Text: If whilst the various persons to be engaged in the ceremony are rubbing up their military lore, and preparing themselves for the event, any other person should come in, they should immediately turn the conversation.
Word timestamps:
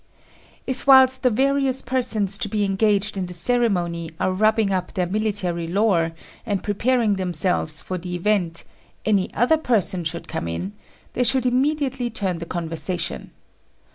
If 0.65 0.87
whilst 0.87 1.21
the 1.21 1.29
various 1.29 1.83
persons 1.83 2.39
to 2.39 2.49
be 2.49 2.65
engaged 2.65 3.17
in 3.17 3.27
the 3.27 3.35
ceremony 3.35 4.09
are 4.19 4.31
rubbing 4.33 4.71
up 4.71 4.93
their 4.95 5.05
military 5.05 5.67
lore, 5.67 6.13
and 6.43 6.63
preparing 6.63 7.17
themselves 7.17 7.81
for 7.81 7.99
the 7.99 8.15
event, 8.15 8.63
any 9.05 9.31
other 9.35 9.57
person 9.59 10.03
should 10.03 10.27
come 10.27 10.47
in, 10.47 10.71
they 11.13 11.23
should 11.23 11.45
immediately 11.45 12.09
turn 12.09 12.39
the 12.39 12.47
conversation. 12.47 13.29